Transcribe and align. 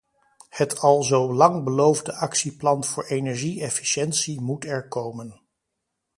Het 0.49 0.79
al 0.79 1.03
zo 1.03 1.33
lang 1.33 1.63
beloofde 1.63 2.13
actieplan 2.15 2.83
voor 2.83 3.05
energie-efficiëntie 3.07 4.41
moet 4.41 4.65
er 4.65 4.87
komen. 4.87 5.41